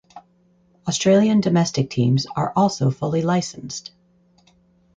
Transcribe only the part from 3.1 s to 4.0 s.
licensed.